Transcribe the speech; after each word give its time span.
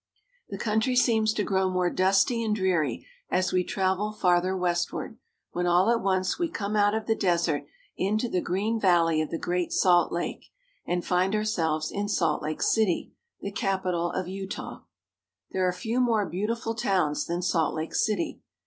The 0.49 0.57
country 0.57 0.95
seems 0.95 1.31
to 1.33 1.43
grow 1.43 1.69
more 1.69 1.91
dusty 1.91 2.43
and 2.43 2.55
dreary 2.55 3.05
as 3.29 3.53
we 3.53 3.63
travel 3.63 4.11
farther 4.11 4.57
westward, 4.57 5.19
when 5.51 5.67
all 5.67 5.91
at 5.91 6.01
once 6.01 6.39
we 6.39 6.49
come 6.49 6.75
out 6.75 6.95
of 6.95 7.05
the 7.05 7.13
desert 7.13 7.65
into 7.95 8.27
the 8.27 8.41
green 8.41 8.79
valley 8.79 9.21
of 9.21 9.29
the 9.29 9.37
Great 9.37 9.71
Salt 9.71 10.11
Lake, 10.11 10.45
and 10.87 11.05
find 11.05 11.35
ourselves 11.35 11.91
in 11.91 12.09
Salt 12.09 12.41
Lake 12.41 12.63
City, 12.63 13.13
the 13.41 13.51
capital 13.51 14.09
of 14.09 14.27
Utah. 14.27 14.81
There 15.51 15.67
are 15.67 15.71
few 15.71 15.99
more 16.01 16.27
beautiful 16.27 16.73
towns 16.73 17.27
than 17.27 17.43
Salt 17.43 17.75
Lake 17.75 17.93
City. 17.93 18.41